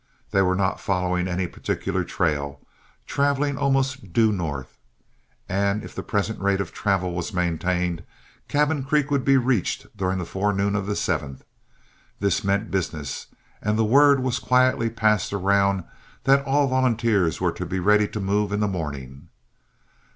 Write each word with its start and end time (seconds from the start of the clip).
They 0.31 0.41
were 0.41 0.55
not 0.55 0.79
following 0.79 1.27
any 1.27 1.45
particular 1.45 2.03
trail, 2.03 2.59
traveling 3.05 3.55
almost 3.55 4.11
due 4.11 4.31
north, 4.31 4.79
and 5.47 5.83
if 5.83 5.93
the 5.93 6.01
present 6.01 6.39
rate 6.41 6.59
of 6.59 6.73
travel 6.73 7.13
was 7.13 7.35
maintained, 7.35 8.03
Cabin 8.47 8.81
Creek 8.83 9.11
would 9.11 9.23
be 9.23 9.37
reached 9.37 9.95
during 9.95 10.17
the 10.17 10.25
forenoon 10.25 10.75
of 10.75 10.87
the 10.87 10.95
7th. 10.95 11.41
This 12.19 12.43
meant 12.43 12.71
business, 12.71 13.27
and 13.61 13.77
the 13.77 13.85
word 13.85 14.21
was 14.21 14.39
quietly 14.39 14.89
passed 14.89 15.33
around 15.33 15.83
that 16.23 16.43
all 16.45 16.67
volunteers 16.67 17.39
were 17.39 17.51
to 17.51 17.65
be 17.67 17.79
ready 17.79 18.07
to 18.07 18.19
move 18.19 18.51
in 18.51 18.59
the 18.59 18.67
morning. 18.67 19.29